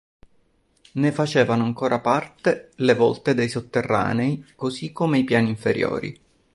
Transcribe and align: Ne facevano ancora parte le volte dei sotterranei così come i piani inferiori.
Ne 0.93 1.11
facevano 1.11 1.63
ancora 1.63 1.99
parte 1.99 2.71
le 2.77 2.95
volte 2.95 3.35
dei 3.35 3.47
sotterranei 3.47 4.43
così 4.55 4.91
come 4.91 5.19
i 5.19 5.23
piani 5.23 5.49
inferiori. 5.49 6.19